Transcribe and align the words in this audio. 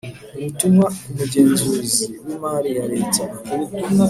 Ubutumwa 0.37 0.85
kumugenzuzi 0.97 2.05
wimari 2.25 2.69
yareta 2.77 3.23